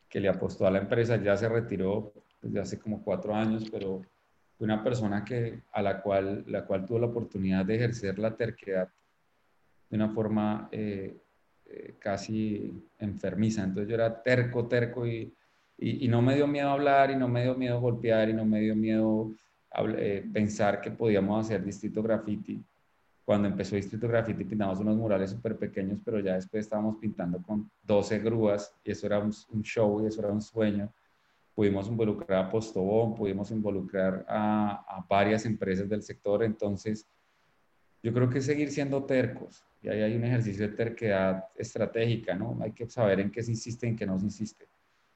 [0.09, 4.03] que le apostó a la empresa, ya se retiró desde hace como cuatro años, pero
[4.57, 8.37] fue una persona que, a la cual, la cual tuvo la oportunidad de ejercer la
[8.37, 8.89] terquedad
[9.91, 11.24] de una forma eh,
[11.67, 13.63] eh, casi enfermiza.
[13.63, 15.33] Entonces yo era terco, terco y,
[15.79, 18.61] y, no me dio miedo hablar y no me dio miedo golpear y no me
[18.61, 19.33] dio miedo
[19.97, 22.65] eh, pensar que podíamos hacer Distrito Graffiti
[23.25, 27.71] cuando empezó Distrito Graffiti pintamos unos murales súper pequeños, pero ya después estábamos pintando con
[27.83, 30.93] 12 grúas y eso era un, show y eso era un sueño.
[31.55, 37.07] Pudimos involucrar a Postobón, pudimos involucrar a, varias empresas del sector, entonces
[38.03, 42.57] yo creo que seguir siendo tercos y ahí hay un ejercicio de terquedad estratégica, ¿no?
[42.63, 44.67] Hay que saber en qué se insiste y en qué no se insiste.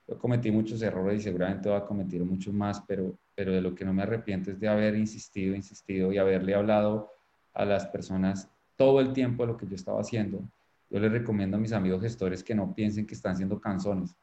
[0.06, 3.74] Yo cometí muchos errores y seguramente voy a cometer muchos más, pero, pero de lo
[3.74, 7.10] que no me arrepiento es de haber insistido, insistido y haberle hablado
[7.54, 10.42] a las personas todo el tiempo de lo que yo estaba haciendo.
[10.90, 14.14] Yo les recomiendo a mis amigos gestores que no piensen que están siendo canzones,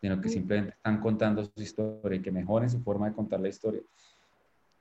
[0.00, 3.48] sino que simplemente están contando su historia y que mejoren su forma de contar la
[3.48, 3.82] historia.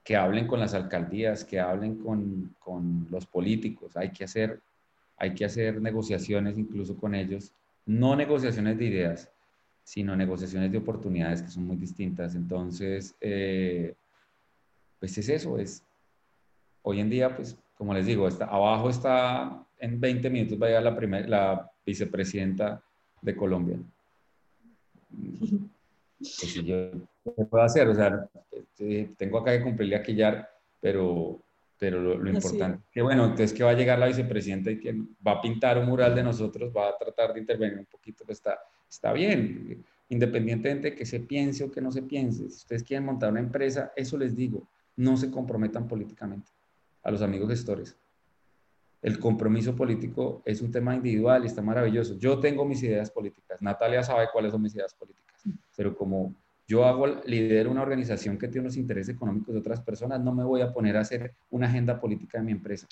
[0.05, 3.97] Que hablen con las alcaldías, que hablen con, con los políticos.
[3.97, 4.61] Hay que, hacer,
[5.17, 7.51] hay que hacer negociaciones incluso con ellos.
[7.85, 9.29] No negociaciones de ideas,
[9.83, 12.35] sino negociaciones de oportunidades que son muy distintas.
[12.35, 13.93] Entonces, eh,
[14.99, 15.83] pues es eso, es
[16.87, 20.69] Hoy en día, pues, como les digo, está, abajo está, en 20 minutos va a
[20.69, 22.81] llegar la, primer, la vicepresidenta
[23.21, 23.77] de Colombia.
[26.17, 26.91] Pues, yo,
[27.35, 27.89] ¿qué puedo hacer?
[27.89, 28.27] O sea,
[28.75, 30.49] este, tengo acá que cumplirle a Quillar,
[30.81, 31.39] pero,
[31.79, 34.93] pero lo, importante es que, bueno, entonces que va a llegar la vicepresidenta y que
[35.25, 38.39] va a pintar un mural de nosotros, va a tratar de intervenir un poquito, pues
[38.39, 38.59] está,
[38.89, 42.49] está bien, independientemente de que se piense o que no se piense.
[42.49, 46.51] Si ustedes quieren montar una empresa, eso les digo, no se comprometan políticamente
[47.01, 47.95] a los amigos gestores.
[49.01, 52.17] El compromiso político es un tema individual y está maravilloso.
[52.17, 55.43] Yo tengo mis ideas políticas, Natalia sabe cuáles son mis ideas políticas,
[55.77, 56.33] pero como
[56.67, 60.43] yo hago, lidero una organización que tiene unos intereses económicos de otras personas, no me
[60.43, 62.87] voy a poner a hacer una agenda política de mi empresa,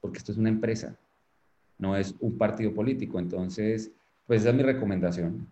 [0.00, 0.96] porque esto es una empresa,
[1.78, 3.18] no es un partido político.
[3.18, 3.90] Entonces,
[4.26, 5.50] pues esa es mi recomendación.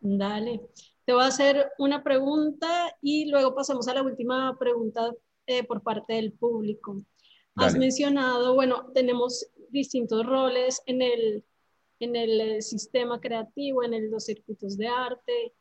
[0.00, 0.60] Dale.
[1.04, 5.12] Te voy a hacer una pregunta y luego pasamos a la última pregunta
[5.46, 7.02] eh, por parte del público.
[7.56, 11.44] Has mencionado, bueno, tenemos distintos roles en el,
[12.00, 15.54] en el eh, sistema creativo, en los circuitos de arte,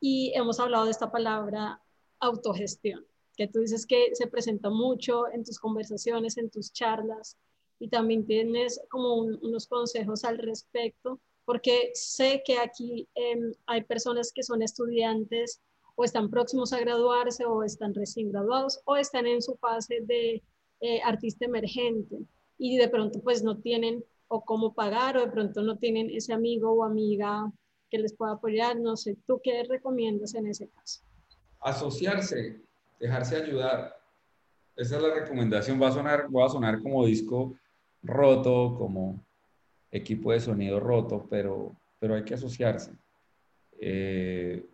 [0.00, 1.80] y hemos hablado de esta palabra
[2.20, 7.36] autogestión, que tú dices que se presenta mucho en tus conversaciones, en tus charlas,
[7.78, 14.32] y también tienes como unos consejos al respecto, porque sé que aquí em, hay personas
[14.32, 15.60] que son estudiantes
[15.96, 20.42] o están próximos a graduarse o están recién graduados o están en su fase de
[20.80, 22.16] eh, artista emergente
[22.58, 26.32] y de pronto pues no tienen o cómo pagar o de pronto no tienen ese
[26.32, 27.52] amigo o amiga
[27.94, 28.76] que les pueda apoyar.
[28.76, 31.00] No sé, ¿tú qué recomiendas en ese caso?
[31.60, 32.60] Asociarse,
[32.98, 33.96] dejarse ayudar.
[34.74, 35.80] Esa es la recomendación.
[35.80, 37.56] Va a sonar, va a sonar como disco
[38.02, 39.24] roto, como
[39.92, 42.90] equipo de sonido roto, pero, pero hay que asociarse.
[43.78, 44.66] Eh,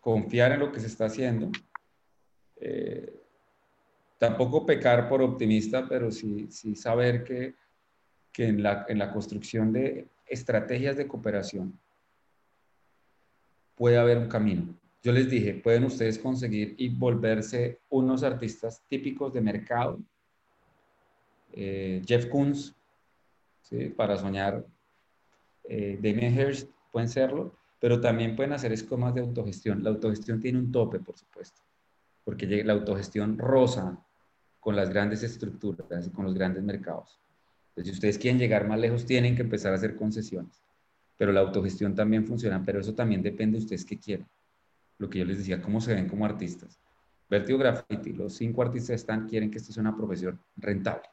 [0.00, 1.50] confiar en lo que se está haciendo.
[2.60, 3.12] Eh,
[4.18, 7.56] tampoco pecar por optimista, pero sí, sí saber que,
[8.32, 11.78] que en, la, en la construcción de estrategias de cooperación
[13.74, 14.78] puede haber un camino.
[15.02, 20.00] Yo les dije, pueden ustedes conseguir y volverse unos artistas típicos de mercado.
[21.52, 22.74] Eh, Jeff Koons,
[23.96, 24.64] para soñar.
[25.64, 29.82] Eh, Damien Hirst, pueden serlo, pero también pueden hacer escomas de autogestión.
[29.82, 31.62] La autogestión tiene un tope, por supuesto,
[32.24, 34.02] porque la autogestión rosa
[34.60, 37.20] con las grandes estructuras y con los grandes mercados.
[37.78, 40.64] Entonces, si ustedes quieren llegar más lejos, tienen que empezar a hacer concesiones.
[41.16, 44.26] Pero la autogestión también funciona, pero eso también depende de ustedes qué quieren.
[44.98, 46.80] Lo que yo les decía, cómo se ven como artistas.
[47.30, 51.08] Vertigo Graffiti, los cinco artistas están, quieren que esto sea una profesión rentable.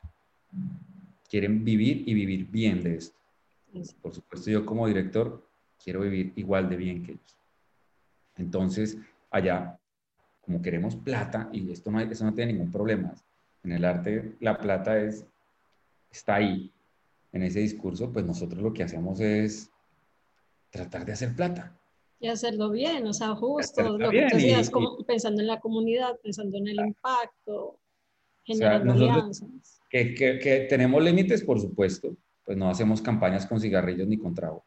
[1.29, 3.19] Quieren vivir y vivir bien de esto.
[4.01, 5.47] Por supuesto, yo como director
[5.83, 7.37] quiero vivir igual de bien que ellos.
[8.37, 8.97] Entonces,
[9.29, 9.77] allá,
[10.41, 13.13] como queremos plata, y esto no, eso no tiene ningún problema,
[13.63, 15.25] en el arte la plata es
[16.15, 16.71] está ahí
[17.31, 19.69] en ese discurso, pues nosotros lo que hacemos es
[20.69, 21.77] tratar de hacer plata.
[22.19, 24.71] Y hacerlo bien, o sea, justo, lo que tú decías,
[25.05, 27.77] pensando en la comunidad, pensando en el impacto,
[28.43, 29.81] generando alianzas.
[29.89, 34.33] Que, que, que, tenemos límites, por supuesto, pues no hacemos campañas con cigarrillos ni con
[34.33, 34.63] trago.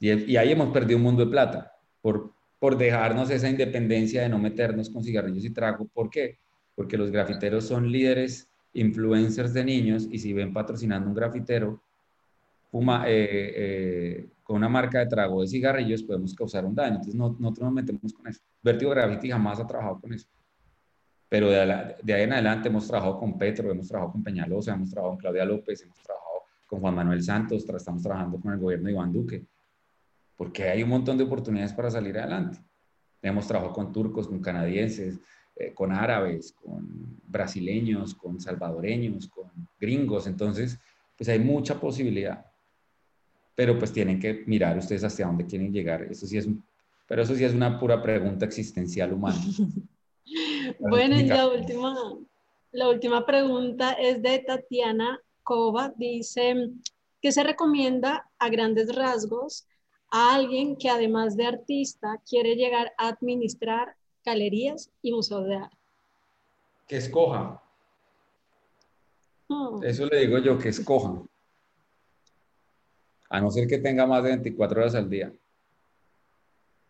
[0.00, 4.28] Y, y, ahí hemos perdido un mundo de plata por, por dejarnos esa independencia de
[4.30, 5.86] no meternos con cigarrillos y trago.
[5.92, 6.38] ¿Por qué?
[6.74, 11.82] Porque los grafiteros son líderes influencers de niños y si ven patrocinando un grafitero
[12.70, 16.96] fuma, eh, eh, con una marca de trago de cigarrillos, podemos causar un daño.
[16.96, 18.40] Entonces, no, nosotros nos metemos con eso.
[18.62, 20.28] Vertigo Graffiti jamás ha trabajado con eso.
[21.28, 25.12] Pero de, ahí en adelante hemos trabajado con Petro, hemos trabajado con Peñalosa, hemos trabajado
[25.12, 28.92] con Claudia López, hemos trabajado con Juan Manuel Santos, estamos trabajando con el gobierno de
[28.92, 29.44] Iván Duque,
[30.36, 32.58] porque hay un montón de oportunidades para salir adelante.
[33.20, 35.20] Hemos trabajado con turcos, con canadienses,
[35.58, 40.26] eh, con árabes, con brasileños, con salvadoreños, con gringos.
[40.26, 40.78] Entonces,
[41.16, 42.46] pues hay mucha posibilidad.
[43.54, 46.02] Pero pues tienen que mirar ustedes hacia dónde quieren llegar.
[46.02, 46.48] Eso sí es
[47.08, 49.40] pero eso sí es una pura pregunta existencial humana.
[50.78, 51.96] bueno, y la última,
[52.70, 55.92] la última pregunta es de Tatiana Cova.
[55.96, 56.68] Dice,
[57.22, 59.66] ¿qué se recomienda a grandes rasgos
[60.10, 63.96] a alguien que además de artista quiere llegar a administrar
[64.28, 65.76] galerías y museos de arte.
[66.86, 67.58] Que escojan.
[69.48, 69.82] Hmm.
[69.82, 71.28] Eso le digo yo, que escojan.
[73.30, 75.32] A no ser que tenga más de 24 horas al día.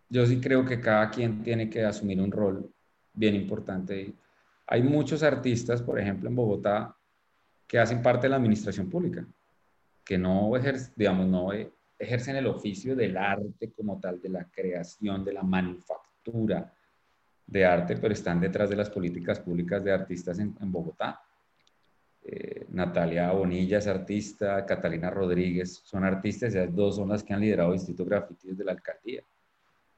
[0.08, 2.72] Yo sí creo que cada quien tiene que asumir un rol
[3.12, 4.14] bien importante.
[4.66, 6.96] Hay muchos artistas, por ejemplo, en Bogotá,
[7.66, 9.26] que hacen parte de la administración pública,
[10.04, 11.50] que no, ejercen, digamos, no
[11.98, 16.72] ejercen el oficio del arte como tal, de la creación, de la manufactura,
[17.48, 21.22] de arte, pero están detrás de las políticas públicas de artistas en, Bogotá.
[22.22, 27.40] Eh, Natalia Bonilla es artista, Catalina Rodríguez son artistas, esas dos son las que han
[27.40, 29.22] liderado el Instituto Graffiti de la alcaldía.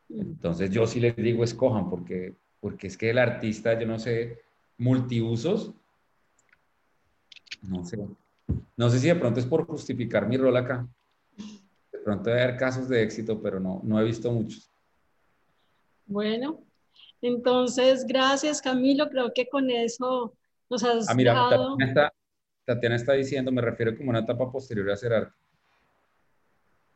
[0.08, 4.38] Entonces yo sí les digo escojan porque, porque es que el artista, yo no sé
[4.78, 5.74] multiusos,
[7.62, 7.98] no sé.
[8.76, 10.86] No sé si de pronto es por justificar mi rol acá.
[11.92, 14.70] De pronto debe haber casos de éxito, pero no, no he visto muchos.
[16.06, 16.60] Bueno,
[17.22, 19.08] entonces, gracias Camilo.
[19.08, 20.34] Creo que con eso
[20.68, 22.12] nos has ah, mira, Tatiana, está,
[22.64, 25.34] Tatiana está diciendo, me refiero como una etapa posterior a hacer arte.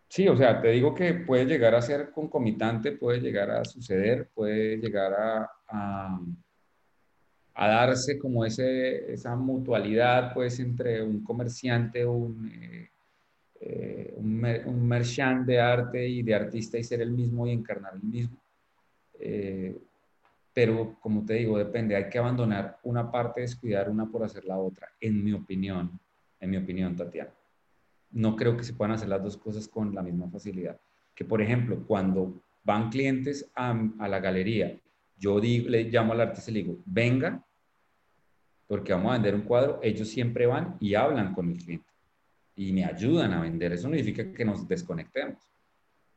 [0.08, 4.30] Sí, o sea, te digo que puede llegar a ser concomitante, puede llegar a suceder,
[4.32, 6.20] puede llegar a, a,
[7.68, 12.90] darse como ese, esa mutualidad pues entre un comerciante, un, eh,
[13.60, 17.94] eh, un, un merchant de arte y de artista y ser el mismo y encarnar
[17.94, 18.36] el mismo.
[19.18, 19.76] Eh,
[20.54, 24.56] pero como te digo, depende, hay que abandonar una parte, descuidar una por hacer la
[24.56, 26.00] otra, en mi opinión,
[26.40, 27.32] en mi opinión, Tatiana
[28.14, 30.80] no creo que se puedan hacer las dos cosas con la misma facilidad.
[31.14, 34.80] Que, por ejemplo, cuando van clientes a, la galería,
[35.18, 37.44] yo le llamo al artista y le digo, venga,
[38.68, 41.90] porque vamos a vender un cuadro, ellos siempre van y hablan con el cliente
[42.56, 43.72] y me ayudan a vender.
[43.72, 45.38] Eso no significa que nos desconectemos,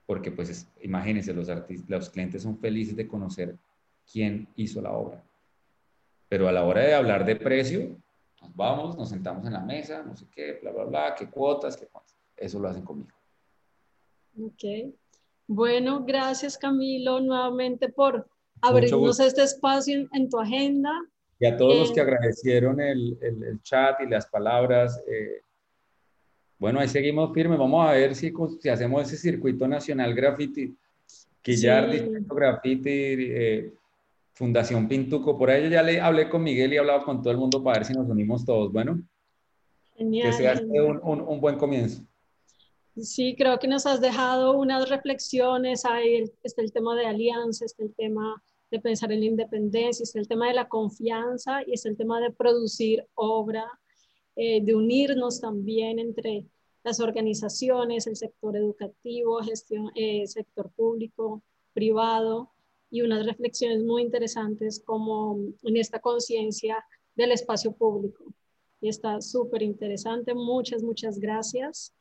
[0.06, 1.50] porque pues imagínense, los,
[1.88, 3.58] los clientes son felices de conocer
[4.12, 5.24] quién hizo la obra.
[6.30, 7.98] Pero a la hora de hablar de precio,
[8.42, 11.78] nos vamos, nos sentamos en la mesa, no sé qué, bla, bla, bla, qué cuotas,
[11.78, 12.16] qué cuotas.
[12.36, 13.10] Eso lo hacen conmigo.
[14.42, 14.94] Ok.
[15.48, 18.28] Bueno, gracias Camilo nuevamente por
[18.62, 20.92] abrirnos este espacio en, tu agenda.
[21.40, 25.02] Y a todos los que eh, agradecieron el, el, chat y las palabras.
[25.08, 25.42] Eh,
[26.60, 27.58] bueno, ahí seguimos firmes.
[27.58, 30.76] Vamos a ver si, si hacemos ese circuito nacional graffiti.
[31.42, 33.72] Que ya Graffiti, eh,
[34.38, 35.36] Fundación Pintuco.
[35.36, 37.80] Por ahí ya le hablé con Miguel y he hablado con todo el mundo para
[37.80, 38.72] ver si nos unimos todos.
[38.72, 39.02] Bueno,
[39.98, 42.04] que sea un, un, buen comienzo.
[42.96, 45.86] Sí, creo que nos has dejado unas reflexiones.
[45.86, 50.20] Ahí está el tema de alianza, está el tema de pensar en la independencia, está
[50.20, 53.66] el tema de la confianza y está el tema de producir obra,
[54.36, 56.46] eh, de unirnos también entre
[56.84, 61.42] las organizaciones, el sector educativo, gestión, eh, sector público,
[61.74, 62.52] privado,
[62.90, 66.84] y unas reflexiones muy interesantes como en esta conciencia
[67.16, 68.34] del espacio público.
[68.80, 70.34] Y está súper interesante.
[70.34, 71.94] Muchas, muchas gracias.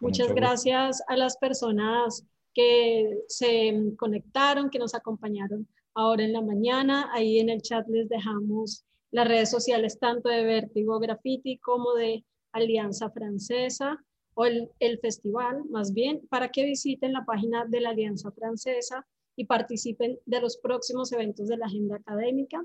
[0.00, 2.24] muchas gracias a las personas
[2.54, 7.10] que se conectaron, que nos acompañaron ahora en la mañana.
[7.12, 12.24] Ahí en el chat les dejamos las redes sociales tanto de Vértigo Graffiti como de
[12.52, 14.02] Alianza Francesa
[14.34, 19.06] o el, el festival, más bien, para que visiten la página de la Alianza Francesa
[19.36, 22.62] y participen de los próximos eventos de la agenda académica.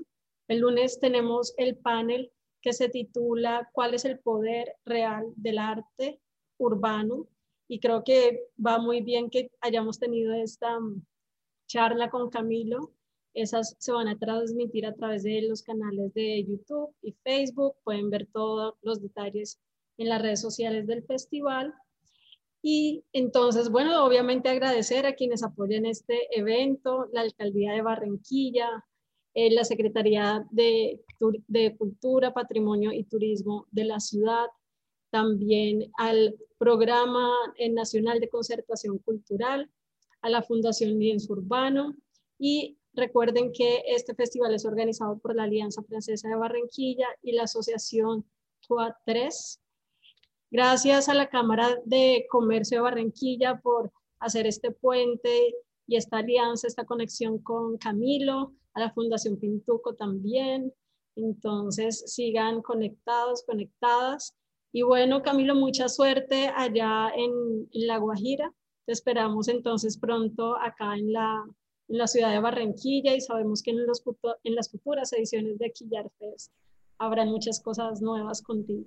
[0.48, 6.20] El lunes tenemos el panel que se titula ¿Cuál es el poder real del arte
[6.58, 7.26] urbano?
[7.68, 11.04] Y creo que va muy bien que hayamos tenido esta mm,
[11.66, 12.92] charla con Camilo.
[13.34, 17.76] Esas se van a transmitir a través de los canales de YouTube y Facebook.
[17.84, 19.60] Pueden ver todos los detalles
[19.98, 21.74] en las redes sociales del festival.
[22.62, 28.84] Y entonces, bueno, obviamente agradecer a quienes apoyan este evento, la Alcaldía de Barranquilla,
[29.34, 31.00] eh, la Secretaría de,
[31.46, 34.46] de Cultura, Patrimonio y Turismo de la ciudad,
[35.10, 37.30] también al Programa
[37.70, 39.70] Nacional de Concertación Cultural,
[40.20, 41.96] a la Fundación Lienzo Urbano.
[42.38, 47.44] Y recuerden que este festival es organizado por la Alianza Francesa de Barranquilla y la
[47.44, 48.24] Asociación
[48.66, 49.60] TUA 3
[50.50, 55.54] Gracias a la Cámara de Comercio de Barranquilla por hacer este puente
[55.86, 60.72] y esta alianza, esta conexión con Camilo, a la Fundación Pintuco también.
[61.16, 64.36] Entonces, sigan conectados, conectadas.
[64.72, 68.52] Y bueno, Camilo, mucha suerte allá en, La Guajira.
[68.86, 71.44] Te esperamos entonces pronto acá en la,
[72.06, 76.52] ciudad de Barranquilla y sabemos que en, las futuras ediciones de Quillar Fest
[76.98, 78.86] habrá muchas cosas nuevas contigo.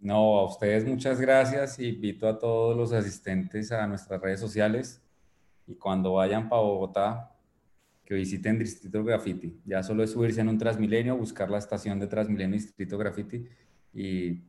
[0.00, 1.78] No, a ustedes muchas gracias.
[1.78, 5.02] Invito a todos los asistentes a nuestras redes sociales
[5.66, 7.36] y cuando vayan para Bogotá,
[8.04, 9.60] que visiten Distrito Graffiti.
[9.64, 13.46] Ya solo es subirse en un Transmilenio, buscar la estación de Transmilenio Distrito Graffiti
[13.92, 14.42] y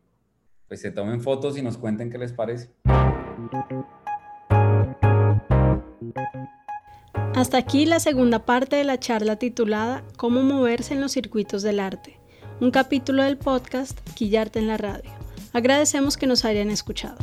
[0.67, 2.71] pues se tomen fotos y nos cuenten qué les parece.
[7.35, 11.81] Hasta aquí la segunda parte de la charla titulada Cómo moverse en los circuitos del
[11.81, 12.17] arte,
[12.61, 15.20] un capítulo del podcast Quillarte en la radio.
[15.53, 17.17] Agradecemos que nos hayan escuchado.